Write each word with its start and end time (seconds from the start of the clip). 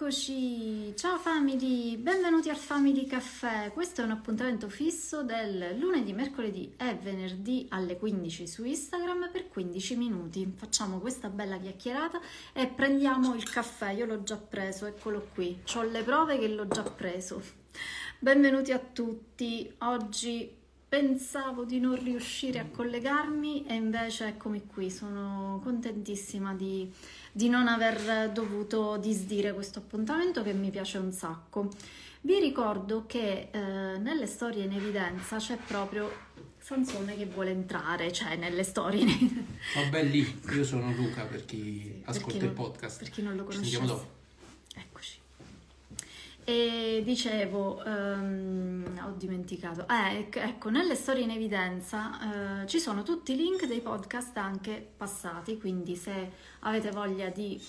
Eccoci, 0.00 0.94
ciao 0.94 1.18
family, 1.18 1.96
benvenuti 1.96 2.48
al 2.48 2.56
Family 2.56 3.04
Caffè. 3.04 3.72
Questo 3.72 4.00
è 4.00 4.04
un 4.04 4.12
appuntamento 4.12 4.68
fisso 4.68 5.24
del 5.24 5.76
lunedì, 5.76 6.12
mercoledì 6.12 6.72
e 6.76 6.94
venerdì 6.94 7.66
alle 7.70 7.96
15 7.96 8.46
su 8.46 8.64
Instagram 8.64 9.28
per 9.32 9.48
15 9.48 9.96
minuti. 9.96 10.54
Facciamo 10.54 11.00
questa 11.00 11.30
bella 11.30 11.58
chiacchierata 11.58 12.20
e 12.52 12.68
prendiamo 12.68 13.34
il 13.34 13.50
caffè. 13.50 13.90
Io 13.90 14.06
l'ho 14.06 14.22
già 14.22 14.36
preso, 14.36 14.86
eccolo 14.86 15.30
qui. 15.34 15.60
Ho 15.74 15.82
le 15.82 16.04
prove 16.04 16.38
che 16.38 16.46
l'ho 16.46 16.68
già 16.68 16.84
preso. 16.84 17.42
Benvenuti 18.20 18.70
a 18.70 18.78
tutti. 18.78 19.68
Oggi 19.78 20.58
pensavo 20.88 21.64
di 21.64 21.80
non 21.80 22.02
riuscire 22.02 22.58
a 22.58 22.66
collegarmi 22.66 23.66
e 23.66 23.74
invece 23.74 24.28
eccomi 24.28 24.64
qui. 24.66 24.90
Sono 24.90 25.60
contentissima 25.62 26.54
di 26.54 26.90
di 27.32 27.48
non 27.48 27.68
aver 27.68 28.30
dovuto 28.30 28.96
disdire 28.96 29.52
questo 29.52 29.78
appuntamento 29.78 30.42
che 30.42 30.52
mi 30.52 30.70
piace 30.70 30.98
un 30.98 31.12
sacco. 31.12 31.70
Vi 32.22 32.38
ricordo 32.40 33.04
che 33.06 33.48
eh, 33.50 33.58
nelle 33.60 34.26
storie 34.26 34.64
in 34.64 34.72
evidenza 34.72 35.36
c'è 35.36 35.56
proprio 35.56 36.10
Sansone 36.58 37.16
che 37.16 37.26
vuole 37.26 37.50
entrare, 37.50 38.12
cioè 38.12 38.36
nelle 38.36 38.64
storie. 38.64 39.06
Vabbè 39.74 40.02
lì, 40.02 40.40
io 40.52 40.64
sono 40.64 40.92
Luca 40.92 41.24
per 41.24 41.44
chi 41.44 42.02
ascolta 42.04 42.44
il 42.44 42.50
podcast. 42.50 42.98
Per 42.98 43.10
chi 43.10 43.22
non 43.22 43.36
lo 43.36 43.44
conosce. 43.44 43.64
Ci 43.64 43.70
sentiamo 43.70 43.94
dopo. 43.94 44.16
Eccoci. 44.74 45.20
E 46.48 47.02
dicevo, 47.04 47.82
um, 47.84 48.82
ho 49.04 49.10
dimenticato, 49.18 49.86
eh, 49.86 50.30
ecco, 50.32 50.70
nelle 50.70 50.94
storie 50.94 51.24
in 51.24 51.30
evidenza 51.30 52.62
uh, 52.62 52.66
ci 52.66 52.80
sono 52.80 53.02
tutti 53.02 53.32
i 53.32 53.36
link 53.36 53.66
dei 53.66 53.82
podcast 53.82 54.34
anche 54.38 54.92
passati, 54.96 55.58
quindi 55.58 55.94
se 55.94 56.30
avete 56.60 56.90
voglia 56.90 57.28
di 57.28 57.62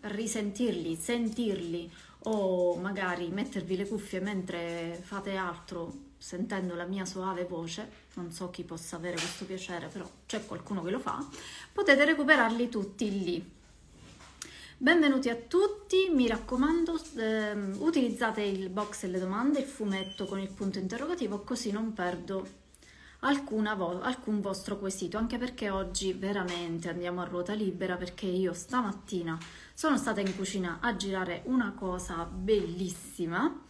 risentirli, 0.00 0.96
sentirli 0.96 1.88
o 2.24 2.74
magari 2.74 3.28
mettervi 3.28 3.76
le 3.76 3.86
cuffie 3.86 4.18
mentre 4.18 5.00
fate 5.00 5.36
altro 5.36 5.92
sentendo 6.18 6.74
la 6.74 6.86
mia 6.86 7.04
suave 7.04 7.44
voce, 7.44 7.88
non 8.14 8.32
so 8.32 8.50
chi 8.50 8.64
possa 8.64 8.96
avere 8.96 9.14
questo 9.14 9.44
piacere, 9.44 9.86
però 9.86 10.10
c'è 10.26 10.44
qualcuno 10.44 10.82
che 10.82 10.90
lo 10.90 10.98
fa, 10.98 11.24
potete 11.72 12.04
recuperarli 12.04 12.68
tutti 12.68 13.22
lì. 13.22 13.52
Benvenuti 14.84 15.30
a 15.30 15.34
tutti, 15.36 16.10
mi 16.12 16.26
raccomando 16.26 17.00
ehm, 17.16 17.76
utilizzate 17.78 18.42
il 18.42 18.68
box 18.68 19.04
e 19.04 19.06
le 19.06 19.18
domande, 19.18 19.60
il 19.60 19.64
fumetto 19.64 20.26
con 20.26 20.38
il 20.38 20.50
punto 20.52 20.78
interrogativo 20.78 21.40
così 21.40 21.72
non 21.72 21.94
perdo 21.94 22.46
vo- 23.76 24.02
alcun 24.02 24.42
vostro 24.42 24.78
quesito, 24.78 25.16
anche 25.16 25.38
perché 25.38 25.70
oggi 25.70 26.12
veramente 26.12 26.90
andiamo 26.90 27.22
a 27.22 27.24
ruota 27.24 27.54
libera 27.54 27.96
perché 27.96 28.26
io 28.26 28.52
stamattina 28.52 29.38
sono 29.72 29.96
stata 29.96 30.20
in 30.20 30.36
cucina 30.36 30.80
a 30.82 30.94
girare 30.96 31.44
una 31.46 31.72
cosa 31.72 32.26
bellissima 32.26 33.62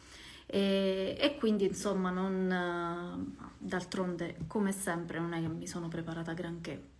e, 0.46 1.16
e 1.16 1.36
quindi 1.36 1.64
insomma 1.64 2.10
non 2.10 3.36
d'altronde 3.56 4.38
come 4.48 4.72
sempre 4.72 5.20
non 5.20 5.32
è 5.32 5.40
che 5.40 5.46
mi 5.46 5.68
sono 5.68 5.86
preparata 5.86 6.32
granché. 6.32 6.90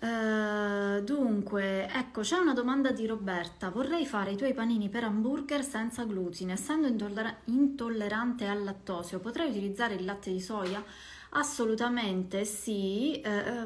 Uh, 0.00 0.37
dunque, 1.00 1.88
ecco, 1.92 2.20
c'è 2.22 2.36
una 2.38 2.52
domanda 2.52 2.90
di 2.90 3.06
Roberta. 3.06 3.70
Vorrei 3.70 4.06
fare 4.06 4.32
i 4.32 4.36
tuoi 4.36 4.54
panini 4.54 4.88
per 4.88 5.04
hamburger 5.04 5.64
senza 5.64 6.04
glutine. 6.04 6.52
Essendo 6.54 6.86
intoller- 6.86 7.42
intollerante 7.44 8.46
al 8.46 8.62
lattosio, 8.64 9.18
potrei 9.18 9.50
utilizzare 9.50 9.94
il 9.94 10.04
latte 10.04 10.30
di 10.30 10.40
soia? 10.40 10.82
Assolutamente 11.30 12.44
sì, 12.46 13.20
eh, 13.20 13.64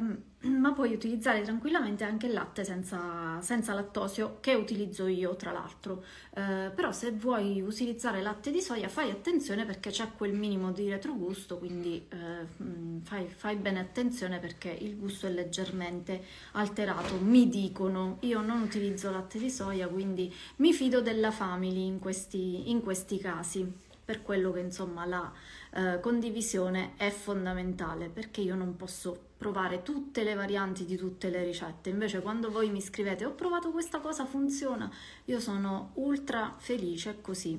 ma 0.49 0.73
puoi 0.73 0.93
utilizzare 0.93 1.43
tranquillamente 1.43 2.03
anche 2.03 2.27
il 2.27 2.33
latte 2.33 2.65
senza, 2.65 3.41
senza 3.41 3.73
lattosio 3.73 4.39
che 4.41 4.55
utilizzo 4.55 5.07
io 5.07 5.37
tra 5.37 5.53
l'altro. 5.53 6.03
Eh, 6.35 6.73
però 6.75 6.91
se 6.91 7.13
vuoi 7.13 7.61
utilizzare 7.61 8.21
latte 8.21 8.51
di 8.51 8.61
soia 8.61 8.89
fai 8.89 9.11
attenzione 9.11 9.65
perché 9.65 9.91
c'è 9.91 10.11
quel 10.17 10.33
minimo 10.35 10.73
di 10.73 10.89
retrogusto, 10.89 11.59
quindi 11.59 12.05
eh, 12.09 12.47
fai, 13.05 13.29
fai 13.29 13.55
bene 13.57 13.79
attenzione 13.79 14.41
perché 14.41 14.71
il 14.71 14.97
gusto 14.99 15.29
è 15.29 15.31
leggermente 15.31 16.25
alterato. 16.53 17.15
Mi 17.21 17.49
dicono, 17.49 18.17
io 18.23 18.41
non 18.41 18.61
utilizzo 18.63 19.11
latte 19.13 19.39
di 19.39 19.51
soia, 19.51 19.87
quindi 19.87 20.33
mi 20.57 20.73
fido 20.73 21.01
della 21.01 21.31
family 21.31 21.87
in 21.87 22.01
questi, 22.01 22.71
in 22.71 22.83
questi 22.83 23.19
casi, 23.19 23.91
per 24.13 24.21
quello 24.21 24.53
che 24.53 24.61
insomma 24.61 25.07
la 25.07 25.33
eh, 25.73 25.99
condivisione 26.01 26.93
è 26.99 27.09
fondamentale 27.09 28.11
perché 28.11 28.43
io 28.43 28.55
non 28.55 28.77
posso 28.77 29.31
provare 29.39 29.83
tutte 29.83 30.23
le 30.23 30.35
varianti 30.35 30.85
di 30.85 30.97
tutte 30.97 31.31
le 31.31 31.43
ricette. 31.43 31.89
Invece 31.89 32.21
quando 32.21 32.51
voi 32.51 32.69
mi 32.69 32.83
scrivete 32.83 33.25
ho 33.25 33.33
provato 33.33 33.71
questa 33.71 34.01
cosa, 34.01 34.27
funziona, 34.27 34.93
io 35.25 35.41
sono 35.41 35.93
ultra 35.95 36.55
felice 36.59 37.23
così. 37.23 37.59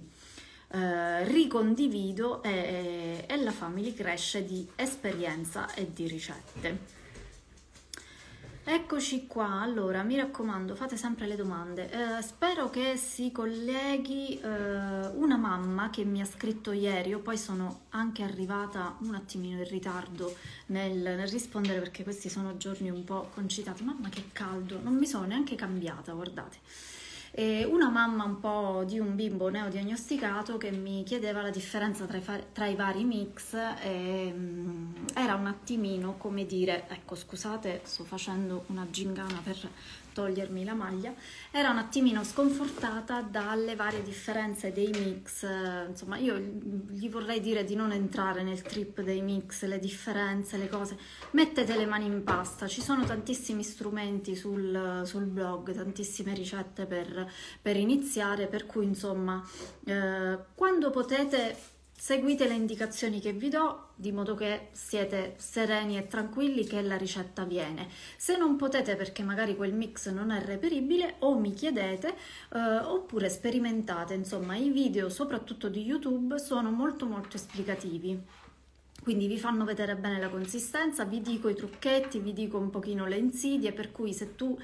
Eh, 0.67 1.23
ricondivido 1.25 2.43
e, 2.43 3.25
e 3.27 3.43
la 3.43 3.51
family 3.51 3.95
cresce 3.95 4.45
di 4.45 4.67
esperienza 4.75 5.73
e 5.73 5.91
di 5.91 6.07
ricette. 6.07 7.01
Eccoci 8.65 9.27
qua, 9.27 9.59
allora 9.59 10.03
mi 10.03 10.15
raccomando 10.15 10.73
fate 10.73 10.95
sempre 10.95 11.27
le 11.27 11.35
domande. 11.35 11.89
Eh, 11.91 12.21
spero 12.21 12.69
che 12.69 12.95
si 12.95 13.29
colleghi 13.29 14.39
eh, 14.39 14.47
una 14.47 15.35
mamma 15.35 15.89
che 15.89 16.05
mi 16.05 16.21
ha 16.21 16.25
scritto 16.25 16.71
ieri, 16.71 17.09
io 17.09 17.19
poi 17.19 17.37
sono 17.37 17.81
anche 17.89 18.23
arrivata 18.23 18.95
un 19.01 19.15
attimino 19.15 19.57
in 19.57 19.67
ritardo 19.67 20.33
nel, 20.67 20.97
nel 20.97 21.27
rispondere 21.27 21.79
perché 21.79 22.03
questi 22.03 22.29
sono 22.29 22.55
giorni 22.55 22.89
un 22.89 23.03
po' 23.03 23.31
concitati. 23.33 23.83
Mamma 23.83 24.07
che 24.07 24.29
caldo, 24.31 24.79
non 24.81 24.95
mi 24.95 25.07
sono 25.07 25.25
neanche 25.25 25.55
cambiata, 25.55 26.13
guardate. 26.13 26.57
E 27.35 27.65
una 27.65 27.89
mamma 27.89 28.25
un 28.25 28.39
po' 28.39 28.83
di 28.85 28.99
un 28.99 29.15
bimbo 29.15 29.49
neodiagnosticato 29.49 30.57
che 30.57 30.69
mi 30.69 31.01
chiedeva 31.03 31.41
la 31.41 31.49
differenza 31.49 32.05
tra 32.05 32.17
i, 32.17 32.23
tra 32.51 32.67
i 32.67 32.75
vari 32.75 33.03
mix 33.05 33.55
e 33.55 34.31
um, 34.31 34.93
era 35.15 35.33
un 35.33 35.47
attimino 35.47 36.13
come 36.17 36.45
dire, 36.45 36.85
ecco 36.89 37.15
scusate 37.15 37.81
sto 37.85 38.03
facendo 38.03 38.65
una 38.67 38.85
gingana 38.87 39.41
per 39.43 39.67
togliermi 40.13 40.63
la 40.63 40.73
maglia, 40.73 41.13
era 41.51 41.69
un 41.69 41.77
attimino 41.77 42.23
sconfortata 42.23 43.21
dalle 43.21 43.75
varie 43.75 44.01
differenze 44.03 44.71
dei 44.71 44.89
mix, 44.89 45.45
insomma 45.87 46.17
io 46.17 46.37
gli 46.37 47.09
vorrei 47.09 47.41
dire 47.41 47.65
di 47.65 47.75
non 47.75 47.91
entrare 47.91 48.43
nel 48.43 48.61
trip 48.61 49.01
dei 49.01 49.21
mix, 49.21 49.65
le 49.65 49.79
differenze, 49.79 50.57
le 50.57 50.69
cose, 50.69 50.97
mettete 51.31 51.75
le 51.75 51.85
mani 51.85 52.05
in 52.05 52.23
pasta, 52.23 52.67
ci 52.67 52.81
sono 52.81 53.03
tantissimi 53.03 53.63
strumenti 53.63 54.35
sul, 54.35 55.01
sul 55.05 55.25
blog, 55.25 55.73
tantissime 55.73 56.33
ricette 56.33 56.85
per, 56.85 57.29
per, 57.61 57.75
iniziare, 57.75 58.47
per 58.47 58.65
cui 58.65 58.85
insomma 58.85 59.43
eh, 59.85 60.37
quando 60.55 60.89
potete 60.91 61.71
Seguite 61.95 62.47
le 62.47 62.55
indicazioni 62.55 63.21
che 63.21 63.31
vi 63.31 63.47
do 63.49 63.91
di 63.95 64.11
modo 64.11 64.35
che 64.35 64.67
siete 64.71 65.35
sereni 65.37 65.97
e 65.97 66.07
tranquilli 66.07 66.65
che 66.65 66.81
la 66.81 66.97
ricetta 66.97 67.45
viene. 67.45 67.87
Se 68.17 68.35
non 68.35 68.57
potete 68.57 68.95
perché 68.95 69.23
magari 69.23 69.55
quel 69.55 69.73
mix 69.73 70.09
non 70.09 70.31
è 70.31 70.43
reperibile 70.43 71.15
o 71.19 71.37
mi 71.37 71.53
chiedete 71.53 72.15
eh, 72.53 72.59
oppure 72.59 73.29
sperimentate, 73.29 74.15
insomma 74.15 74.55
i 74.55 74.69
video 74.69 75.07
soprattutto 75.09 75.69
di 75.69 75.81
YouTube 75.81 76.39
sono 76.39 76.71
molto 76.71 77.05
molto 77.05 77.37
esplicativi. 77.37 78.21
Quindi 79.03 79.27
vi 79.27 79.37
fanno 79.37 79.65
vedere 79.65 79.95
bene 79.95 80.19
la 80.19 80.29
consistenza, 80.29 81.03
vi 81.03 81.21
dico 81.21 81.49
i 81.49 81.55
trucchetti, 81.55 82.19
vi 82.19 82.33
dico 82.33 82.57
un 82.57 82.69
pochino 82.69 83.05
le 83.05 83.17
insidie, 83.17 83.73
per 83.73 83.91
cui 83.91 84.13
se 84.13 84.35
tu 84.35 84.57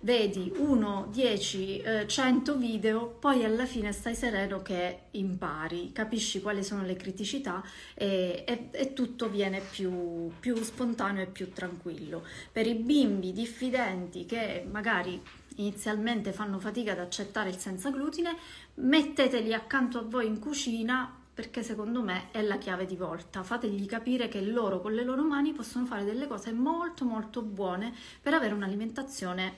vedi 0.00 0.52
1, 0.54 1.08
10, 1.10 1.82
100 2.06 2.56
video, 2.56 3.06
poi 3.18 3.42
alla 3.44 3.64
fine 3.64 3.92
stai 3.92 4.14
sereno 4.14 4.60
che 4.60 5.04
impari, 5.12 5.92
capisci 5.92 6.40
quali 6.42 6.62
sono 6.62 6.82
le 6.82 6.94
criticità 6.94 7.64
e, 7.94 8.44
e, 8.46 8.68
e 8.70 8.92
tutto 8.92 9.30
viene 9.30 9.60
più, 9.60 10.30
più 10.38 10.54
spontaneo 10.62 11.22
e 11.22 11.26
più 11.26 11.52
tranquillo. 11.52 12.22
Per 12.52 12.66
i 12.66 12.74
bimbi 12.74 13.32
diffidenti 13.32 14.26
che 14.26 14.66
magari 14.70 15.20
inizialmente 15.56 16.32
fanno 16.32 16.58
fatica 16.58 16.92
ad 16.92 16.98
accettare 16.98 17.48
il 17.48 17.56
senza 17.56 17.90
glutine, 17.90 18.36
metteteli 18.74 19.54
accanto 19.54 19.98
a 19.98 20.02
voi 20.02 20.26
in 20.26 20.38
cucina 20.38 21.24
perché 21.36 21.62
secondo 21.62 22.00
me 22.00 22.30
è 22.30 22.40
la 22.40 22.56
chiave 22.56 22.86
di 22.86 22.96
volta. 22.96 23.42
Fategli 23.42 23.84
capire 23.84 24.26
che 24.26 24.40
loro 24.40 24.80
con 24.80 24.94
le 24.94 25.04
loro 25.04 25.22
mani 25.22 25.52
possono 25.52 25.84
fare 25.84 26.02
delle 26.02 26.26
cose 26.26 26.50
molto 26.50 27.04
molto 27.04 27.42
buone 27.42 27.94
per 28.22 28.32
avere 28.32 28.54
un'alimentazione 28.54 29.52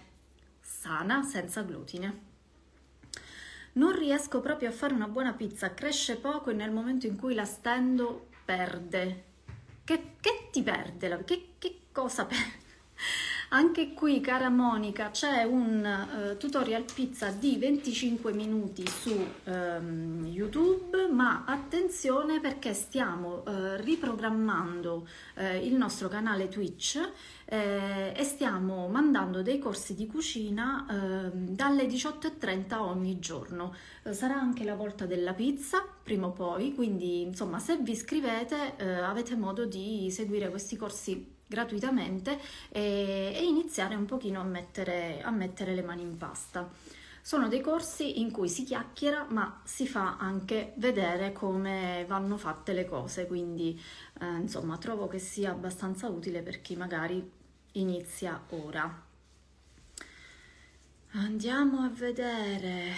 sana 0.60 1.22
senza 1.22 1.62
glutine. 1.62 2.26
Non 3.74 3.96
riesco 3.96 4.40
proprio 4.40 4.70
a 4.70 4.72
fare 4.72 4.92
una 4.92 5.06
buona 5.06 5.34
pizza, 5.34 5.72
cresce 5.72 6.16
poco 6.16 6.50
e 6.50 6.54
nel 6.54 6.72
momento 6.72 7.06
in 7.06 7.16
cui 7.16 7.34
la 7.34 7.44
stendo 7.44 8.26
perde. 8.44 9.24
Che, 9.84 10.16
che 10.20 10.48
ti 10.50 10.64
perde? 10.64 11.22
Che, 11.24 11.50
che 11.58 11.78
cosa 11.92 12.26
perde? 12.26 12.66
Anche 13.50 13.94
qui, 13.94 14.20
cara 14.20 14.50
Monica, 14.50 15.08
c'è 15.10 15.42
un 15.44 15.82
uh, 15.82 16.36
tutorial 16.36 16.84
pizza 16.92 17.30
di 17.30 17.56
25 17.56 18.34
minuti 18.34 18.86
su 18.86 19.26
um, 19.44 20.26
YouTube, 20.26 21.08
ma 21.10 21.44
attenzione 21.46 22.40
perché 22.40 22.74
stiamo 22.74 23.44
uh, 23.46 23.76
riprogrammando 23.76 25.08
uh, 25.36 25.64
il 25.64 25.74
nostro 25.76 26.08
canale 26.08 26.48
Twitch 26.48 27.00
eh, 27.46 28.12
e 28.14 28.24
stiamo 28.24 28.86
mandando 28.88 29.40
dei 29.40 29.58
corsi 29.58 29.94
di 29.94 30.06
cucina 30.06 30.84
eh, 30.86 31.30
dalle 31.32 31.86
18.30 31.86 32.74
ogni 32.76 33.18
giorno. 33.18 33.74
sarà 34.10 34.34
anche 34.34 34.64
la 34.64 34.74
volta 34.74 35.06
della 35.06 35.32
pizza, 35.32 35.82
prima 36.02 36.26
o 36.26 36.32
poi, 36.32 36.74
quindi 36.74 37.22
insomma 37.22 37.58
se 37.58 37.78
vi 37.78 37.92
iscrivete 37.92 38.74
avete 39.02 39.34
modo 39.34 39.64
di 39.64 40.10
seguire 40.10 40.50
questi 40.50 40.76
corsi 40.76 41.36
gratuitamente 41.48 42.38
e, 42.68 43.32
e 43.34 43.42
iniziare 43.42 43.96
un 43.96 44.04
pochino 44.04 44.40
a 44.40 44.44
mettere, 44.44 45.20
a 45.22 45.30
mettere 45.30 45.74
le 45.74 45.82
mani 45.82 46.02
in 46.02 46.16
pasta. 46.16 46.70
Sono 47.20 47.48
dei 47.48 47.60
corsi 47.60 48.20
in 48.20 48.30
cui 48.30 48.48
si 48.48 48.64
chiacchiera 48.64 49.26
ma 49.30 49.60
si 49.64 49.86
fa 49.86 50.16
anche 50.18 50.72
vedere 50.76 51.32
come 51.32 52.04
vanno 52.06 52.36
fatte 52.36 52.72
le 52.72 52.86
cose, 52.86 53.26
quindi 53.26 53.78
eh, 54.20 54.36
insomma 54.36 54.78
trovo 54.78 55.08
che 55.08 55.18
sia 55.18 55.50
abbastanza 55.50 56.08
utile 56.08 56.42
per 56.42 56.62
chi 56.62 56.76
magari 56.76 57.28
inizia 57.72 58.40
ora. 58.50 59.06
Andiamo 61.12 61.80
a 61.80 61.88
vedere 61.88 62.92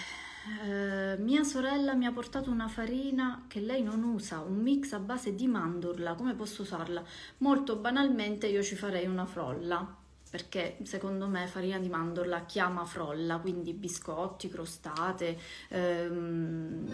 eh, 0.64 1.16
mia 1.18 1.44
sorella 1.44 1.94
mi 1.94 2.06
ha 2.06 2.12
portato 2.12 2.50
una 2.50 2.68
farina 2.68 3.44
che 3.46 3.60
lei 3.60 3.82
non 3.82 4.02
usa, 4.02 4.40
un 4.40 4.56
mix 4.56 4.92
a 4.92 4.98
base 4.98 5.34
di 5.34 5.46
mandorla. 5.46 6.14
Come 6.14 6.34
posso 6.34 6.62
usarla? 6.62 7.02
Molto 7.38 7.76
banalmente 7.76 8.46
io 8.46 8.62
ci 8.62 8.74
farei 8.74 9.06
una 9.06 9.26
frolla, 9.26 9.96
perché 10.30 10.78
secondo 10.84 11.26
me 11.26 11.46
farina 11.46 11.78
di 11.78 11.88
mandorla 11.88 12.44
chiama 12.46 12.84
frolla, 12.84 13.38
quindi 13.38 13.72
biscotti, 13.72 14.48
crostate. 14.48 15.38
Ehm... 15.68 16.86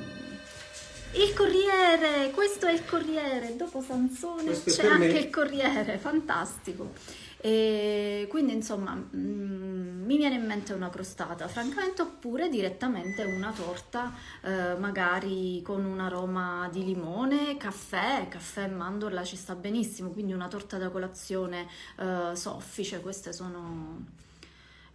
Il 1.12 1.32
Corriere, 1.34 2.30
questo 2.32 2.66
è 2.66 2.72
il 2.72 2.84
Corriere, 2.84 3.54
dopo 3.56 3.80
Sansone 3.80 4.42
questo 4.42 4.70
c'è 4.70 4.86
anche 4.86 5.18
il 5.18 5.30
Corriere, 5.30 5.98
fantastico. 5.98 6.92
E 7.38 8.26
quindi 8.30 8.54
insomma 8.54 8.94
mh, 8.94 9.16
mm, 9.16 10.04
mi 10.04 10.16
viene 10.16 10.36
in 10.36 10.46
mente 10.46 10.72
una 10.72 10.88
crostata, 10.88 11.48
francamente, 11.48 12.02
oppure 12.02 12.48
direttamente 12.48 13.24
una 13.24 13.52
torta, 13.52 14.12
eh, 14.42 14.74
magari 14.78 15.60
con 15.62 15.84
un 15.84 16.00
aroma 16.00 16.68
di 16.72 16.84
limone, 16.84 17.56
caffè, 17.56 18.26
caffè 18.28 18.64
e 18.64 18.68
mandorla 18.68 19.24
ci 19.24 19.36
sta 19.36 19.54
benissimo, 19.54 20.10
quindi 20.10 20.32
una 20.32 20.48
torta 20.48 20.78
da 20.78 20.90
colazione 20.90 21.66
eh, 21.98 22.30
soffice, 22.34 23.00
queste 23.00 23.32
sono 23.32 24.24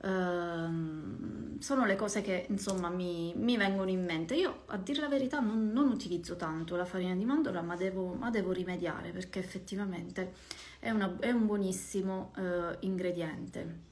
Uh, 0.03 1.59
sono 1.59 1.85
le 1.85 1.95
cose 1.95 2.21
che 2.21 2.47
insomma 2.49 2.89
mi, 2.89 3.33
mi, 3.35 3.55
vengono 3.55 3.91
in 3.91 4.03
mente. 4.03 4.33
Io 4.33 4.63
a 4.67 4.77
dire 4.77 4.99
la 4.99 5.07
verità 5.07 5.39
non, 5.39 5.69
non 5.71 5.89
utilizzo 5.89 6.35
tanto 6.35 6.75
la 6.75 6.85
farina 6.85 7.13
di 7.13 7.23
mandorla, 7.23 7.61
ma 7.61 7.75
devo, 7.75 8.13
ma 8.13 8.31
devo 8.31 8.51
rimediare 8.51 9.11
perché 9.11 9.37
effettivamente 9.37 10.33
è, 10.81 10.89
una, 10.89 11.15
è 11.19 11.29
un 11.29 11.45
buonissimo 11.45 12.31
uh, 12.35 12.75
ingrediente. 12.79 13.89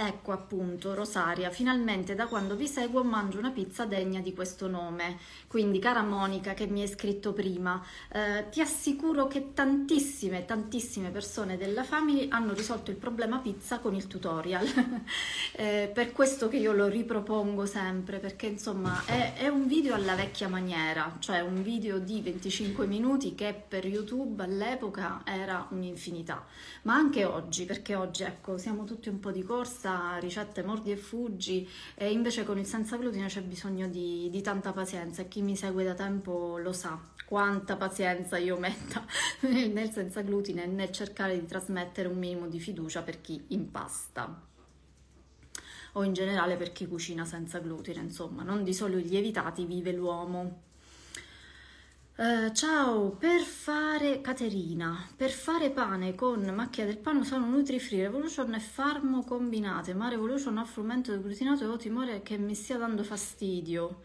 Ecco 0.00 0.30
appunto, 0.30 0.94
Rosaria, 0.94 1.50
finalmente 1.50 2.14
da 2.14 2.28
quando 2.28 2.54
vi 2.54 2.68
seguo 2.68 3.02
mangio 3.02 3.40
una 3.40 3.50
pizza 3.50 3.84
degna 3.84 4.20
di 4.20 4.32
questo 4.32 4.68
nome. 4.68 5.18
Quindi, 5.48 5.80
cara 5.80 6.02
Monica 6.02 6.54
che 6.54 6.68
mi 6.68 6.82
hai 6.82 6.86
scritto 6.86 7.32
prima, 7.32 7.84
eh, 8.12 8.46
ti 8.48 8.60
assicuro 8.60 9.26
che 9.26 9.54
tantissime, 9.54 10.44
tantissime 10.44 11.10
persone 11.10 11.56
della 11.56 11.82
family 11.82 12.28
hanno 12.30 12.52
risolto 12.52 12.92
il 12.92 12.96
problema 12.96 13.38
pizza 13.38 13.80
con 13.80 13.92
il 13.96 14.06
tutorial. 14.06 14.64
eh, 15.56 15.90
per 15.92 16.12
questo 16.12 16.46
che 16.46 16.58
io 16.58 16.72
lo 16.72 16.86
ripropongo 16.86 17.66
sempre, 17.66 18.20
perché 18.20 18.46
insomma 18.46 19.02
è, 19.04 19.32
è 19.34 19.48
un 19.48 19.66
video 19.66 19.96
alla 19.96 20.14
vecchia 20.14 20.46
maniera, 20.46 21.16
cioè 21.18 21.40
un 21.40 21.60
video 21.60 21.98
di 21.98 22.20
25 22.20 22.86
minuti 22.86 23.34
che 23.34 23.52
per 23.66 23.84
YouTube 23.84 24.44
all'epoca 24.44 25.22
era 25.24 25.66
un'infinità, 25.70 26.46
ma 26.82 26.94
anche 26.94 27.24
oggi, 27.24 27.64
perché 27.64 27.96
oggi 27.96 28.22
ecco 28.22 28.58
siamo 28.58 28.84
tutti 28.84 29.08
un 29.08 29.18
po' 29.18 29.32
di 29.32 29.42
corsa 29.42 29.86
pasta, 29.88 30.18
ricette 30.18 30.62
mordi 30.62 30.90
e 30.90 30.96
fuggi 30.96 31.68
e 31.94 32.12
invece 32.12 32.44
con 32.44 32.58
il 32.58 32.66
senza 32.66 32.96
glutine 32.96 33.26
c'è 33.26 33.42
bisogno 33.42 33.88
di, 33.88 34.28
di 34.30 34.42
tanta 34.42 34.72
pazienza 34.72 35.22
e 35.22 35.28
chi 35.28 35.40
mi 35.40 35.56
segue 35.56 35.84
da 35.84 35.94
tempo 35.94 36.58
lo 36.58 36.72
sa 36.72 37.00
quanta 37.24 37.76
pazienza 37.76 38.36
io 38.36 38.58
metta 38.58 39.04
nel 39.48 39.90
senza 39.90 40.20
glutine 40.20 40.64
e 40.64 40.66
nel 40.66 40.92
cercare 40.92 41.38
di 41.38 41.46
trasmettere 41.46 42.08
un 42.08 42.18
minimo 42.18 42.46
di 42.46 42.60
fiducia 42.60 43.02
per 43.02 43.20
chi 43.20 43.42
impasta 43.48 44.42
o 45.92 46.02
in 46.02 46.12
generale 46.12 46.56
per 46.56 46.70
chi 46.70 46.86
cucina 46.86 47.24
senza 47.24 47.58
glutine, 47.58 48.00
insomma, 48.00 48.44
non 48.44 48.62
di 48.62 48.72
solo 48.74 48.98
i 48.98 49.08
lievitati 49.08 49.64
vive 49.64 49.90
l'uomo. 49.90 50.66
Uh, 52.20 52.50
ciao, 52.52 53.10
per 53.10 53.42
fare 53.42 54.20
Caterina, 54.20 55.08
per 55.14 55.30
fare 55.30 55.70
pane 55.70 56.16
con 56.16 56.42
macchia 56.52 56.84
del 56.84 56.98
pane 56.98 57.24
sono 57.24 57.46
Nutri-Free, 57.46 58.02
Revolution 58.02 58.52
e 58.54 58.58
Farmo 58.58 59.22
combinate, 59.22 59.94
ma 59.94 60.08
Revolution 60.08 60.58
ha 60.58 60.64
frumento 60.64 61.16
glutinato 61.20 61.62
e 61.62 61.68
ho 61.68 61.76
timore 61.76 62.22
che 62.22 62.36
mi 62.36 62.56
stia 62.56 62.76
dando 62.76 63.04
fastidio. 63.04 64.00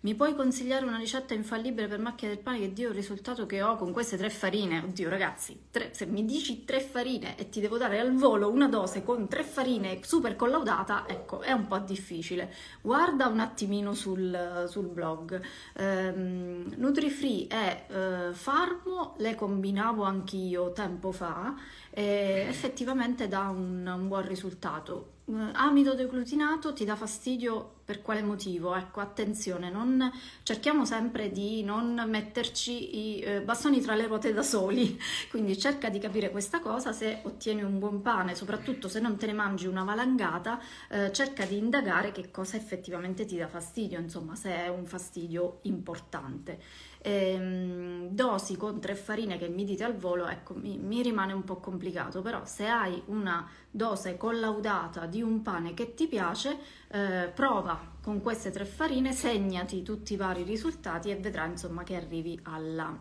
Mi 0.00 0.14
puoi 0.14 0.36
consigliare 0.36 0.84
una 0.84 0.98
ricetta 0.98 1.34
infallibile 1.34 1.88
per 1.88 1.98
macchia 1.98 2.28
del 2.28 2.38
pane 2.38 2.60
che 2.60 2.72
dia 2.72 2.88
il 2.88 2.94
risultato 2.94 3.44
che 3.46 3.62
ho 3.62 3.76
con 3.76 3.92
queste 3.92 4.16
tre 4.16 4.30
farine? 4.30 4.82
Oddio 4.84 5.08
ragazzi, 5.08 5.58
tre, 5.70 5.92
se 5.94 6.06
mi 6.06 6.24
dici 6.24 6.64
tre 6.64 6.80
farine 6.80 7.36
e 7.36 7.48
ti 7.48 7.60
devo 7.60 7.76
dare 7.76 7.98
al 7.98 8.14
volo 8.14 8.48
una 8.48 8.68
dose 8.68 9.02
con 9.02 9.26
tre 9.26 9.42
farine 9.42 9.98
super 10.02 10.36
collaudata, 10.36 11.08
ecco, 11.08 11.40
è 11.40 11.50
un 11.50 11.66
po' 11.66 11.78
difficile. 11.78 12.52
Guarda 12.82 13.26
un 13.26 13.40
attimino 13.40 13.94
sul, 13.94 14.66
sul 14.68 14.86
blog. 14.86 15.40
Um, 15.78 16.72
Nutrifree 16.76 17.48
e 17.48 18.28
uh, 18.28 18.32
Farmo 18.32 19.14
le 19.18 19.34
combinavo 19.34 20.04
anch'io 20.04 20.72
tempo 20.72 21.10
fa 21.10 21.56
e 21.90 22.44
effettivamente 22.46 23.26
dà 23.26 23.48
un, 23.48 23.84
un 23.84 24.06
buon 24.06 24.28
risultato. 24.28 25.14
Uh, 25.24 25.48
amido 25.54 25.94
deglutinato 25.94 26.72
ti 26.72 26.84
dà 26.84 26.94
fastidio 26.94 27.75
per 27.86 28.02
quale 28.02 28.20
motivo? 28.20 28.74
Ecco, 28.74 28.98
attenzione, 28.98 29.70
non, 29.70 30.10
cerchiamo 30.42 30.84
sempre 30.84 31.30
di 31.30 31.62
non 31.62 32.02
metterci 32.08 32.98
i 32.98 33.20
eh, 33.20 33.40
bastoni 33.42 33.80
tra 33.80 33.94
le 33.94 34.08
ruote 34.08 34.34
da 34.34 34.42
soli, 34.42 35.00
quindi 35.30 35.56
cerca 35.56 35.88
di 35.88 36.00
capire 36.00 36.32
questa 36.32 36.58
cosa, 36.58 36.90
se 36.90 37.20
ottieni 37.22 37.62
un 37.62 37.78
buon 37.78 38.02
pane, 38.02 38.34
soprattutto 38.34 38.88
se 38.88 38.98
non 38.98 39.16
te 39.16 39.26
ne 39.26 39.34
mangi 39.34 39.68
una 39.68 39.84
valangata, 39.84 40.60
eh, 40.90 41.12
cerca 41.12 41.44
di 41.44 41.58
indagare 41.58 42.10
che 42.10 42.32
cosa 42.32 42.56
effettivamente 42.56 43.24
ti 43.24 43.36
dà 43.36 43.46
fastidio, 43.46 44.00
insomma, 44.00 44.34
se 44.34 44.52
è 44.52 44.68
un 44.68 44.84
fastidio 44.84 45.60
importante 45.62 46.58
ehm, 47.06 48.08
dosi 48.08 48.56
con 48.56 48.80
tre 48.80 48.96
farine 48.96 49.38
che 49.38 49.48
mi 49.48 49.64
dite 49.64 49.84
al 49.84 49.94
volo, 49.96 50.26
ecco, 50.26 50.54
mi, 50.54 50.76
mi 50.76 51.02
rimane 51.02 51.32
un 51.32 51.44
po' 51.44 51.56
complicato, 51.56 52.20
però 52.20 52.44
se 52.44 52.66
hai 52.66 53.00
una 53.06 53.48
dose 53.70 54.16
collaudata 54.16 55.06
di 55.06 55.22
un 55.22 55.40
pane 55.42 55.72
che 55.72 55.94
ti 55.94 56.08
piace, 56.08 56.58
eh, 56.88 57.30
prova 57.32 57.94
con 58.02 58.20
queste 58.20 58.50
tre 58.50 58.64
farine, 58.64 59.12
segnati 59.12 59.82
tutti 59.82 60.14
i 60.14 60.16
vari 60.16 60.42
risultati 60.42 61.10
e 61.10 61.16
vedrai 61.16 61.50
insomma 61.50 61.84
che 61.84 61.94
arrivi 61.94 62.38
alla, 62.42 62.98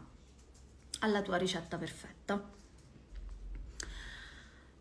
alla 1.00 1.22
tua 1.24 1.38
ricetta 1.38 1.78
perfetta. 1.78 2.55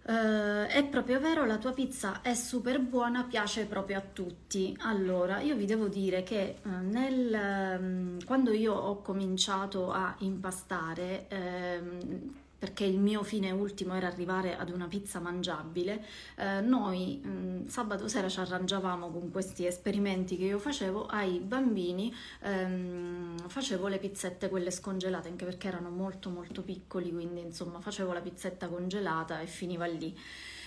Uh, 0.06 0.66
è 0.66 0.86
proprio 0.90 1.18
vero, 1.18 1.46
la 1.46 1.56
tua 1.56 1.72
pizza 1.72 2.20
è 2.20 2.34
super 2.34 2.78
buona, 2.78 3.24
piace 3.24 3.64
proprio 3.64 3.96
a 3.96 4.02
tutti. 4.02 4.76
Allora, 4.80 5.40
io 5.40 5.56
vi 5.56 5.64
devo 5.64 5.88
dire 5.88 6.22
che 6.22 6.56
uh, 6.62 6.68
nel, 6.82 7.78
um, 7.80 8.24
quando 8.26 8.52
io 8.52 8.74
ho 8.74 9.00
cominciato 9.00 9.90
a 9.90 10.14
impastare, 10.18 11.26
um, 11.30 12.34
perché 12.64 12.84
il 12.84 12.98
mio 12.98 13.22
fine 13.22 13.50
ultimo 13.50 13.94
era 13.94 14.06
arrivare 14.06 14.56
ad 14.56 14.70
una 14.70 14.86
pizza 14.86 15.20
mangiabile, 15.20 16.02
eh, 16.36 16.62
noi 16.62 17.20
mh, 17.22 17.28
mm, 17.28 17.66
sabato 17.66 18.08
sera 18.08 18.26
ci 18.30 18.40
arrangiavamo 18.40 19.10
con 19.10 19.30
questi 19.30 19.66
esperimenti 19.66 20.38
che 20.38 20.44
io 20.44 20.58
facevo 20.58 21.04
ai 21.04 21.40
bambini, 21.40 22.10
ehm, 22.40 23.36
facevo 23.48 23.86
le 23.88 23.98
pizzette 23.98 24.48
quelle 24.48 24.70
scongelate, 24.70 25.28
anche 25.28 25.44
perché 25.44 25.68
erano 25.68 25.90
molto 25.90 26.30
molto 26.30 26.62
piccoli, 26.62 27.12
quindi 27.12 27.42
insomma 27.42 27.80
facevo 27.80 28.14
la 28.14 28.22
pizzetta 28.22 28.66
congelata 28.68 29.40
e 29.40 29.46
finiva 29.46 29.84
lì. 29.84 30.16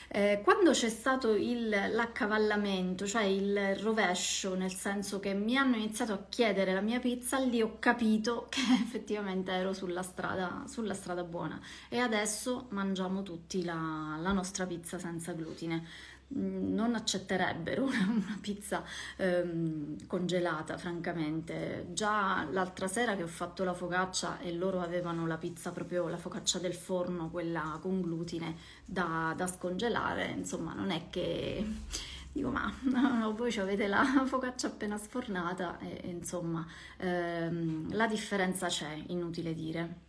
Eh, 0.10 0.40
quando 0.44 0.72
c'è 0.72 0.90
stato 0.90 1.34
il, 1.34 1.70
l'accavallamento, 1.70 3.06
cioè 3.06 3.24
il 3.24 3.76
rovescio, 3.76 4.56
nel 4.56 4.74
senso 4.74 5.20
che 5.20 5.34
mi 5.34 5.58
hanno 5.58 5.76
iniziato 5.76 6.14
a 6.14 6.26
chiedere 6.30 6.74
la 6.74 6.82
mia 6.82 7.00
pizza, 7.00 7.40
lì 7.40 7.62
ho 7.62 7.78
capito 7.80 8.48
che 8.50 8.62
effettivamente 8.82 9.52
ero 9.52 9.74
sulla 9.74 10.04
strada, 10.04 10.64
sulla 10.68 10.94
strada 10.94 11.24
buona 11.24 11.60
e 11.90 12.00
adesso 12.00 12.68
mangiamo 12.70 13.22
tutti 13.22 13.64
la, 13.64 14.18
la 14.20 14.32
nostra 14.32 14.66
pizza 14.66 14.98
senza 14.98 15.34
glutine. 15.34 15.86
Mm, 16.36 16.74
non 16.74 16.94
accetterebbero 16.94 17.86
una, 17.88 18.38
pizza 18.42 18.84
ehm, 19.16 20.08
congelata, 20.08 20.78
francamente. 20.78 21.88
Già 21.94 22.46
l'altra 22.52 22.88
sera 22.88 23.16
che 23.16 23.24
ho 23.24 23.28
fatto 23.28 23.64
la 23.64 23.74
focaccia 23.74 24.40
e 24.40 24.52
loro 24.54 24.82
avevano 24.82 25.26
la 25.26 25.38
pizza 25.38 25.72
proprio 25.72 26.08
la 26.10 26.18
focaccia 26.18 26.60
del 26.60 26.74
forno, 26.74 27.30
quella 27.30 27.80
con 27.82 28.02
glutine 28.02 28.56
da, 28.84 29.34
da 29.38 29.48
scongelare, 29.48 30.34
insomma, 30.36 30.74
non 30.74 30.92
è 30.92 31.10
che 31.10 31.66
dico 32.34 32.50
ma 32.50 32.72
no, 32.82 33.34
voi 33.34 33.58
avete 33.58 33.88
la 33.88 34.04
focaccia 34.28 34.68
appena 34.68 34.98
sfornata 34.98 35.80
e, 35.80 36.02
e 36.04 36.10
insomma 36.10 36.66
ehm, 36.98 37.94
la 37.96 38.08
differenza 38.08 38.68
c'è, 38.68 39.02
inutile 39.08 39.54
dire. 39.54 40.06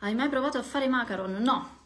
Hai 0.00 0.14
mai 0.14 0.28
provato 0.28 0.58
a 0.58 0.62
fare 0.62 0.88
macaron? 0.88 1.32
No, 1.42 1.78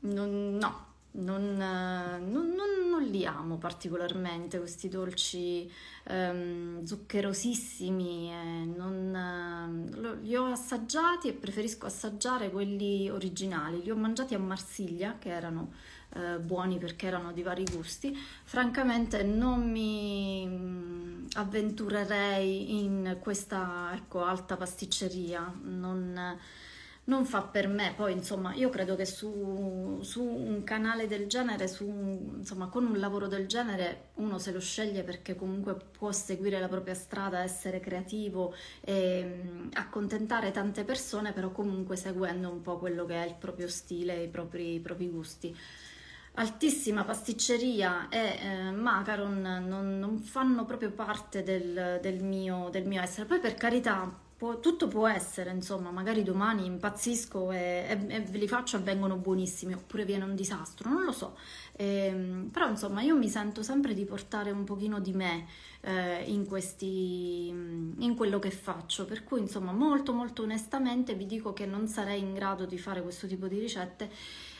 no, 0.00 0.89
non, 1.12 1.56
non, 1.56 2.54
non, 2.54 2.88
non, 2.88 3.02
li 3.02 3.26
amo 3.26 3.56
particolarmente 3.56 4.58
questi 4.58 4.88
dolci 4.88 5.70
ehm, 6.04 6.84
zuccherosissimi, 6.84 8.30
eh, 8.30 8.64
lo, 8.76 10.14
li 10.20 10.36
ho 10.36 10.46
assaggiati 10.46 11.28
e 11.28 11.32
preferisco 11.32 11.86
assaggiare 11.86 12.50
quelli 12.50 13.10
originali. 13.10 13.82
Li 13.82 13.90
ho 13.90 13.96
mangiati 13.96 14.34
a 14.34 14.38
Marsiglia 14.38 15.16
che 15.18 15.30
erano 15.30 15.72
eh, 16.14 16.38
buoni 16.38 16.78
perché 16.78 17.06
erano 17.06 17.32
di 17.32 17.42
vari 17.42 17.64
gusti. 17.64 18.16
Francamente 18.44 19.22
non 19.22 19.68
mi 19.70 20.46
mm, 20.46 21.26
avventurerei 21.34 22.82
in 22.82 23.18
questa 23.20 23.90
ecco, 23.94 24.24
alta 24.24 24.56
pasticceria. 24.56 25.52
Non, 25.62 26.38
non 27.04 27.24
fa 27.24 27.42
per 27.42 27.66
me. 27.68 27.92
Poi, 27.96 28.12
insomma, 28.12 28.54
io 28.54 28.68
credo 28.68 28.94
che 28.96 29.04
su, 29.04 29.98
su 30.02 30.22
un 30.22 30.62
canale 30.64 31.06
del 31.06 31.26
genere, 31.26 31.66
su, 31.68 31.86
insomma, 32.36 32.68
con 32.68 32.86
un 32.86 32.98
lavoro 32.98 33.26
del 33.26 33.46
genere, 33.46 34.10
uno 34.14 34.38
se 34.38 34.52
lo 34.52 34.60
sceglie 34.60 35.02
perché 35.02 35.34
comunque 35.34 35.74
può 35.74 36.12
seguire 36.12 36.60
la 36.60 36.68
propria 36.68 36.94
strada, 36.94 37.42
essere 37.42 37.80
creativo 37.80 38.54
e 38.80 39.68
accontentare 39.74 40.50
tante 40.50 40.84
persone, 40.84 41.32
però 41.32 41.50
comunque 41.50 41.96
seguendo 41.96 42.50
un 42.50 42.62
po' 42.62 42.78
quello 42.78 43.04
che 43.04 43.14
è 43.22 43.26
il 43.26 43.34
proprio 43.38 43.68
stile, 43.68 44.22
i 44.22 44.28
propri, 44.28 44.74
i 44.74 44.80
propri 44.80 45.08
gusti 45.08 45.56
altissima 46.34 47.04
pasticceria 47.04 48.08
e 48.08 48.38
eh, 48.40 48.70
macaron 48.70 49.40
non, 49.40 49.98
non, 49.98 50.18
fanno 50.20 50.64
proprio 50.64 50.92
parte 50.92 51.42
del, 51.42 51.98
del, 52.00 52.22
mio, 52.22 52.68
del 52.70 52.86
mio 52.86 53.02
essere. 53.02 53.26
Poi 53.26 53.40
per 53.40 53.54
carità 53.54 54.28
Può, 54.40 54.58
tutto 54.58 54.88
può 54.88 55.06
essere, 55.06 55.50
insomma, 55.50 55.90
magari 55.90 56.22
domani 56.22 56.64
impazzisco 56.64 57.50
e, 57.50 57.84
e, 57.90 58.06
e, 58.08 58.20
ve 58.22 58.38
li 58.38 58.48
faccio 58.48 58.78
e 58.78 58.80
vengono 58.80 59.16
buonissimi, 59.16 59.74
oppure 59.74 60.06
viene 60.06 60.24
un 60.24 60.34
disastro, 60.34 60.88
non 60.88 61.04
lo 61.04 61.12
so. 61.12 61.36
E, 61.76 62.06
ehm, 62.06 62.48
però, 62.50 62.66
insomma, 62.66 63.02
io 63.02 63.18
mi 63.18 63.28
sento 63.28 63.62
sempre 63.62 63.92
di 63.92 64.06
portare 64.06 64.50
un 64.50 64.64
pochino 64.64 64.98
di 64.98 65.12
me 65.12 65.46
eh, 65.82 66.22
in, 66.24 66.46
questi, 66.46 67.48
in 67.48 68.14
quello 68.16 68.38
che 68.38 68.50
faccio, 68.50 69.04
per 69.04 69.24
cui, 69.24 69.40
insomma, 69.40 69.72
molto, 69.72 70.14
molto 70.14 70.42
onestamente 70.44 71.14
vi 71.14 71.26
dico 71.26 71.52
che 71.52 71.66
non 71.66 71.86
sarei 71.86 72.20
in 72.20 72.32
grado 72.32 72.64
di 72.64 72.78
fare 72.78 73.02
questo 73.02 73.26
tipo 73.26 73.46
di 73.46 73.58
ricette 73.58 74.08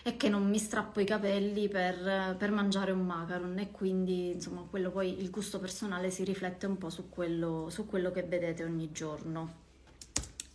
e 0.02 0.18
che 0.18 0.28
non 0.28 0.46
mi 0.46 0.58
strappo 0.58 1.00
i 1.00 1.06
capelli 1.06 1.68
per, 1.68 2.36
per 2.36 2.50
mangiare 2.50 2.92
un 2.92 3.06
macaron 3.06 3.58
e 3.58 3.70
quindi, 3.70 4.32
insomma, 4.32 4.60
quello 4.68 4.90
poi, 4.90 5.22
il 5.22 5.30
gusto 5.30 5.58
personale 5.58 6.10
si 6.10 6.22
riflette 6.22 6.66
un 6.66 6.76
po' 6.76 6.90
su 6.90 7.08
quello, 7.08 7.70
su 7.70 7.86
quello 7.86 8.10
che 8.10 8.24
vedete 8.24 8.62
ogni 8.62 8.92
giorno 8.92 9.68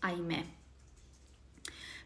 ahimè. 0.06 0.46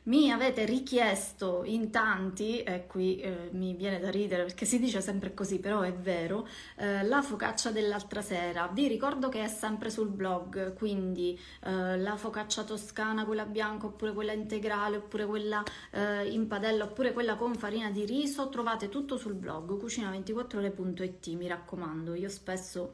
Mi 0.04 0.32
avete 0.32 0.66
richiesto 0.66 1.62
in 1.66 1.92
tanti, 1.92 2.64
e 2.64 2.88
qui 2.88 3.20
eh, 3.20 3.50
mi 3.52 3.76
viene 3.76 4.00
da 4.00 4.10
ridere 4.10 4.44
perché 4.44 4.66
si 4.66 4.80
dice 4.80 5.02
sempre 5.02 5.34
così, 5.36 5.60
però 5.60 5.82
è 5.82 5.94
vero, 5.94 6.48
eh, 6.78 7.04
la 7.04 7.22
focaccia 7.22 7.70
dell'altra 7.70 8.22
sera. 8.22 8.68
Vi 8.74 8.88
ricordo 8.88 9.30
che 9.30 9.44
è 9.44 9.48
sempre 9.48 9.92
sul 9.92 10.08
blog, 10.10 10.74
quindi 10.74 11.40
eh, 11.64 11.98
la 11.98 12.16
focaccia 12.16 12.64
toscana, 12.64 13.26
quella 13.26 13.46
bianca, 13.46 13.86
oppure 13.86 14.14
quella 14.14 14.32
integrale, 14.32 14.98
oppure 14.98 15.26
quella 15.28 15.64
eh, 15.92 16.28
in 16.28 16.48
padella, 16.48 16.86
oppure 16.86 17.14
quella 17.14 17.36
con 17.36 17.54
farina 17.54 17.92
di 17.92 18.06
riso, 18.06 18.50
trovate 18.50 18.90
tutto 18.90 19.18
sul 19.18 19.34
blog 19.36 19.80
cucina24ore.it, 19.80 21.28
mi 21.36 21.48
raccomando. 21.48 22.16
Io 22.16 22.30
spesso 22.30 22.94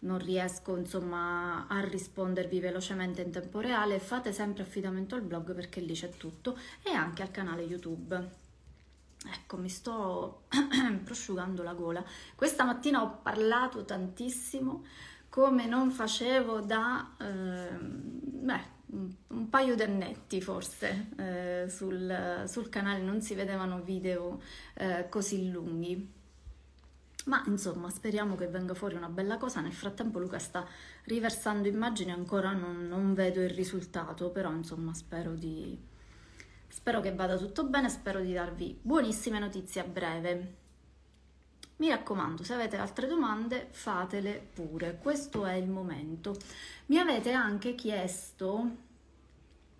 non 0.00 0.18
riesco 0.18 0.76
insomma 0.76 1.66
a 1.66 1.80
rispondervi 1.80 2.60
velocemente 2.60 3.22
in 3.22 3.30
tempo 3.30 3.60
reale, 3.60 3.98
fate 3.98 4.32
sempre 4.32 4.62
affidamento 4.62 5.14
al 5.14 5.22
blog 5.22 5.54
perché 5.54 5.80
lì 5.80 5.92
c'è 5.92 6.10
tutto 6.10 6.58
e 6.82 6.90
anche 6.90 7.22
al 7.22 7.30
canale 7.30 7.62
YouTube. 7.62 8.38
Ecco, 9.32 9.56
mi 9.58 9.68
sto 9.68 10.44
prosciugando 11.04 11.62
la 11.62 11.74
gola. 11.74 12.02
Questa 12.34 12.64
mattina 12.64 13.02
ho 13.02 13.18
parlato 13.22 13.84
tantissimo 13.84 14.84
come 15.28 15.66
non 15.66 15.90
facevo 15.90 16.60
da 16.60 17.14
eh, 17.18 17.78
beh, 17.78 18.78
un 19.28 19.48
paio 19.48 19.76
di 19.76 19.82
annetti 19.82 20.40
forse 20.40 21.08
eh, 21.16 21.68
sul, 21.68 22.44
sul, 22.46 22.68
canale, 22.68 23.00
non 23.00 23.20
si 23.20 23.34
vedevano 23.34 23.82
video 23.82 24.40
eh, 24.74 25.06
così 25.08 25.50
lunghi. 25.50 26.18
Ma 27.26 27.42
insomma, 27.46 27.90
speriamo 27.90 28.34
che 28.34 28.48
venga 28.48 28.74
fuori 28.74 28.94
una 28.94 29.08
bella 29.08 29.36
cosa. 29.36 29.60
Nel 29.60 29.72
frattempo 29.72 30.18
Luca 30.18 30.38
sta 30.38 30.66
riversando 31.04 31.68
immagini, 31.68 32.12
ancora 32.12 32.52
non, 32.52 32.88
non 32.88 33.14
vedo 33.14 33.40
il 33.42 33.50
risultato, 33.50 34.30
però 34.30 34.50
insomma 34.52 34.94
spero 34.94 35.34
di... 35.34 35.78
Spero 36.68 37.00
che 37.00 37.14
vada 37.14 37.36
tutto 37.36 37.64
bene, 37.64 37.88
spero 37.88 38.20
di 38.20 38.32
darvi 38.32 38.78
buonissime 38.80 39.38
notizie 39.38 39.80
a 39.80 39.84
breve. 39.84 40.54
Mi 41.76 41.88
raccomando, 41.88 42.42
se 42.42 42.54
avete 42.54 42.76
altre 42.76 43.06
domande 43.06 43.68
fatele 43.70 44.48
pure, 44.52 44.98
questo 45.00 45.46
è 45.46 45.54
il 45.54 45.68
momento. 45.68 46.36
Mi 46.86 46.98
avete 46.98 47.32
anche 47.32 47.74
chiesto 47.74 48.88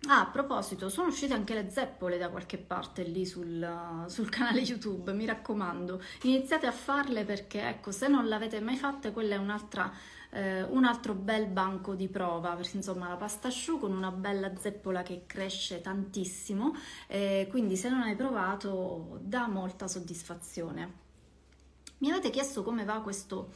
Ah, 0.07 0.21
a 0.21 0.25
proposito, 0.25 0.89
sono 0.89 1.09
uscite 1.09 1.33
anche 1.35 1.53
le 1.53 1.69
zeppole 1.69 2.17
da 2.17 2.29
qualche 2.29 2.57
parte 2.57 3.03
lì 3.03 3.23
sul, 3.23 4.03
sul, 4.07 4.29
canale 4.29 4.61
YouTube, 4.61 5.13
mi 5.13 5.25
raccomando, 5.25 6.01
iniziate 6.23 6.65
a 6.65 6.71
farle 6.71 7.23
perché, 7.23 7.67
ecco, 7.67 7.91
se 7.91 8.07
non 8.07 8.27
l'avete 8.27 8.59
mai 8.61 8.77
fatte, 8.77 9.11
quella 9.11 9.35
è 9.35 9.37
un'altra, 9.37 9.93
eh, 10.31 10.63
un 10.63 10.85
altro 10.85 11.13
bel 11.13 11.45
banco 11.45 11.93
di 11.93 12.07
prova, 12.07 12.55
perché 12.55 12.77
insomma 12.77 13.09
la 13.09 13.15
pasta 13.15 13.49
asciù 13.49 13.77
con 13.77 13.91
una 13.91 14.09
bella 14.09 14.51
zeppola 14.57 15.03
che 15.03 15.25
cresce 15.27 15.81
tantissimo, 15.81 16.75
eh, 17.05 17.47
quindi 17.51 17.77
se 17.77 17.89
non 17.89 18.01
hai 18.01 18.15
provato 18.15 19.19
dà 19.21 19.47
molta 19.47 19.87
soddisfazione. 19.87 21.09
Mi 21.99 22.09
avete 22.09 22.31
chiesto 22.31 22.63
come 22.63 22.85
va 22.85 23.01
questo 23.01 23.51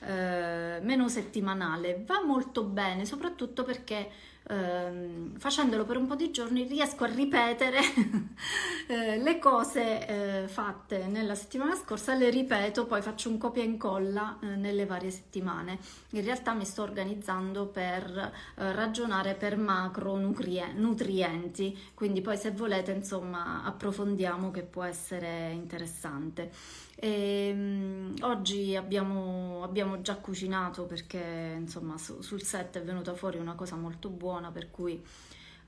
eh, 0.00 0.78
menu 0.82 1.08
settimanale, 1.08 2.02
va 2.06 2.22
molto 2.24 2.62
bene, 2.64 3.04
soprattutto 3.04 3.64
perché 3.64 4.10
ehm, 4.48 5.38
facendolo 5.38 5.84
per 5.84 5.96
un 5.96 6.06
po' 6.06 6.14
di 6.14 6.30
giorni 6.30 6.64
riesco 6.64 7.04
a 7.04 7.08
ripetere 7.08 7.78
eh, 8.88 9.18
le 9.18 9.38
cose 9.38 10.06
eh, 10.44 10.48
fatte 10.48 11.06
nella 11.06 11.34
settimana 11.34 11.74
scorsa, 11.74 12.14
le 12.14 12.30
ripeto, 12.30 12.86
poi 12.86 13.02
faccio 13.02 13.28
un 13.28 13.38
copia 13.38 13.62
e 13.62 13.66
incolla 13.66 14.38
eh, 14.40 14.46
nelle 14.46 14.86
varie 14.86 15.10
settimane. 15.10 15.78
In 16.10 16.24
realtà 16.24 16.54
mi 16.54 16.64
sto 16.64 16.82
organizzando 16.82 17.66
per 17.66 18.32
eh, 18.56 18.72
ragionare 18.72 19.34
per 19.34 19.56
macro 19.56 20.16
nutrienti, 20.16 21.76
quindi 21.94 22.20
poi 22.20 22.36
se 22.36 22.50
volete 22.50 22.92
insomma 22.92 23.62
approfondiamo 23.64 24.50
che 24.50 24.62
può 24.62 24.82
essere 24.82 25.50
interessante. 25.52 26.86
E, 27.00 27.50
um, 27.54 28.14
oggi 28.22 28.74
abbiamo, 28.74 29.62
abbiamo, 29.62 30.00
già 30.00 30.16
cucinato 30.16 30.84
perché 30.84 31.54
insomma 31.56 31.96
su, 31.96 32.20
sul 32.22 32.42
set 32.42 32.78
è 32.78 32.82
venuta 32.82 33.14
fuori 33.14 33.38
una 33.38 33.54
cosa 33.54 33.76
molto 33.76 34.08
buona 34.08 34.50
per 34.50 34.72
cui 34.72 35.00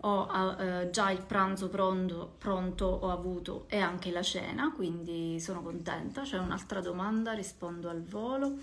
ho 0.03 0.27
uh, 0.27 0.91
già 0.91 1.11
il 1.11 1.23
pranzo 1.23 1.69
pronto, 1.69 2.35
pronto, 2.39 2.87
ho 2.87 3.11
avuto 3.11 3.67
e 3.69 3.79
anche 3.79 4.11
la 4.11 4.23
cena, 4.23 4.73
quindi 4.75 5.39
sono 5.39 5.63
contenta. 5.63 6.23
C'è 6.23 6.39
un'altra 6.39 6.81
domanda, 6.81 7.33
rispondo 7.33 7.89
al 7.89 8.03
volo. 8.03 8.57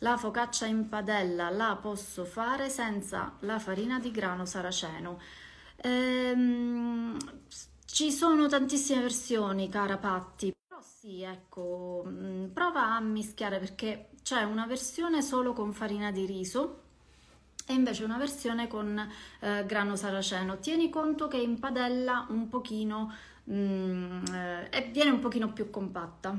La 0.00 0.16
focaccia 0.16 0.66
in 0.66 0.88
padella 0.88 1.48
la 1.50 1.76
posso 1.80 2.24
fare 2.24 2.68
senza 2.68 3.34
la 3.40 3.58
farina 3.58 3.98
di 3.98 4.10
grano 4.10 4.44
saraceno? 4.44 5.18
Ehm, 5.76 7.16
Ci 7.86 8.12
sono 8.12 8.46
tantissime 8.46 9.00
versioni, 9.00 9.68
cara 9.70 9.96
Patti, 9.96 10.52
sì, 11.06 11.22
ecco, 11.22 12.04
mm, 12.04 12.46
prova 12.46 12.96
a 12.96 13.00
mischiare 13.00 13.60
perché 13.60 14.08
c'è 14.24 14.42
una 14.42 14.66
versione 14.66 15.22
solo 15.22 15.52
con 15.52 15.72
farina 15.72 16.10
di 16.10 16.26
riso 16.26 16.80
e 17.64 17.74
invece 17.74 18.02
una 18.02 18.18
versione 18.18 18.66
con 18.66 18.98
eh, 19.40 19.64
grano 19.66 19.94
saraceno. 19.94 20.58
Tieni 20.58 20.90
conto 20.90 21.28
che 21.28 21.36
in 21.36 21.60
padella 21.60 22.26
un 22.30 22.48
pochino 22.48 23.14
mm, 23.48 24.24
eh, 24.72 24.90
viene 24.92 25.10
un 25.10 25.20
pochino 25.20 25.52
più 25.52 25.70
compatta. 25.70 26.36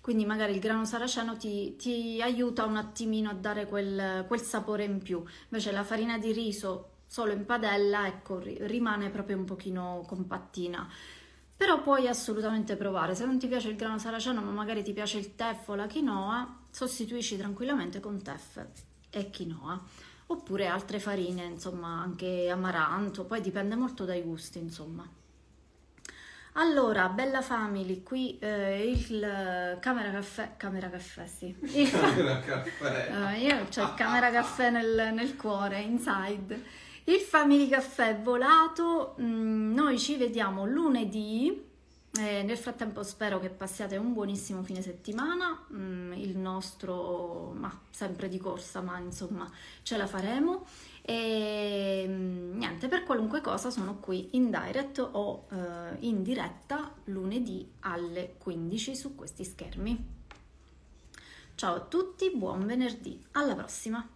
Quindi 0.00 0.24
magari 0.24 0.52
il 0.52 0.60
grano 0.60 0.84
saraceno 0.84 1.36
ti, 1.36 1.74
ti 1.74 2.20
aiuta 2.22 2.64
un 2.64 2.76
attimino 2.76 3.30
a 3.30 3.34
dare 3.34 3.66
quel, 3.66 4.24
quel 4.28 4.40
sapore 4.40 4.84
in 4.84 5.02
più. 5.02 5.20
Invece 5.48 5.72
la 5.72 5.82
farina 5.82 6.16
di 6.16 6.30
riso 6.30 6.90
solo 7.08 7.32
in 7.32 7.44
padella, 7.44 8.06
ecco, 8.06 8.38
rimane 8.38 9.10
proprio 9.10 9.36
un 9.36 9.44
pochino 9.44 10.04
compattina. 10.06 10.88
Però 11.56 11.80
puoi 11.80 12.06
assolutamente 12.06 12.76
provare, 12.76 13.14
se 13.14 13.24
non 13.24 13.38
ti 13.38 13.46
piace 13.46 13.70
il 13.70 13.76
grano 13.76 13.98
saraceno 13.98 14.42
ma 14.42 14.50
magari 14.50 14.82
ti 14.82 14.92
piace 14.92 15.18
il 15.18 15.34
teff 15.34 15.68
o 15.68 15.74
la 15.74 15.86
quinoa, 15.86 16.64
sostituisci 16.70 17.38
tranquillamente 17.38 17.98
con 17.98 18.22
teff 18.22 18.60
e 19.10 19.30
quinoa. 19.30 19.82
Oppure 20.28 20.66
altre 20.66 20.98
farine, 20.98 21.44
insomma, 21.44 22.00
anche 22.00 22.50
amaranto, 22.50 23.24
poi 23.24 23.40
dipende 23.40 23.76
molto 23.76 24.04
dai 24.04 24.22
gusti, 24.22 24.58
insomma. 24.58 25.08
Allora, 26.58 27.08
bella 27.08 27.42
family, 27.42 28.02
qui 28.02 28.38
eh, 28.38 28.90
il 28.90 29.78
camera 29.80 30.10
caffè, 30.10 30.54
camera 30.56 30.88
caffè 30.88 31.26
sì, 31.26 31.54
il 31.60 31.90
camera 31.90 32.40
caffè, 32.40 33.10
uh, 33.12 33.38
io 33.38 33.56
ho 33.56 33.60
il 33.60 33.94
camera 33.94 34.30
caffè 34.30 34.70
nel, 34.70 35.12
nel 35.12 35.36
cuore, 35.36 35.80
inside. 35.80 36.84
Il 37.08 37.20
Family 37.20 37.68
Caffè 37.68 38.20
volato, 38.20 39.14
mm, 39.20 39.72
noi 39.72 39.96
ci 39.96 40.16
vediamo 40.16 40.66
lunedì. 40.66 41.64
Eh, 42.18 42.42
nel 42.42 42.56
frattempo 42.56 43.04
spero 43.04 43.38
che 43.38 43.48
passiate 43.48 43.96
un 43.96 44.12
buonissimo 44.12 44.64
fine 44.64 44.82
settimana, 44.82 45.66
mm, 45.72 46.14
il 46.14 46.36
nostro, 46.36 47.52
ma 47.54 47.70
sempre 47.90 48.28
di 48.28 48.38
corsa, 48.38 48.80
ma 48.80 48.98
insomma 48.98 49.48
ce 49.82 49.96
la 49.96 50.08
faremo. 50.08 50.66
E 51.02 52.06
mm, 52.08 52.56
niente, 52.56 52.88
per 52.88 53.04
qualunque 53.04 53.40
cosa 53.40 53.70
sono 53.70 53.98
qui 54.00 54.30
in 54.32 54.50
direct 54.50 54.98
o 54.98 55.46
eh, 55.52 55.98
in 56.00 56.24
diretta 56.24 56.92
lunedì 57.04 57.70
alle 57.80 58.34
15 58.36 58.96
su 58.96 59.14
questi 59.14 59.44
schermi. 59.44 60.14
Ciao 61.54 61.74
a 61.76 61.80
tutti, 61.82 62.32
buon 62.34 62.66
venerdì, 62.66 63.24
alla 63.30 63.54
prossima! 63.54 64.15